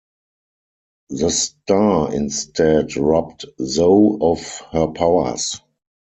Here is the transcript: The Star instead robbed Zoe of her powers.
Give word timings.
The 1.11 1.29
Star 1.29 2.11
instead 2.11 2.95
robbed 2.95 3.45
Zoe 3.63 4.17
of 4.19 4.41
her 4.71 4.87
powers. 4.87 5.61